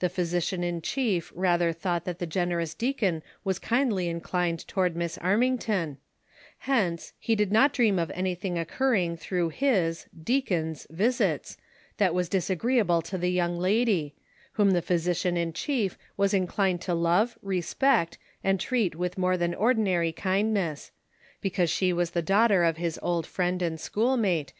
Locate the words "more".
19.16-19.36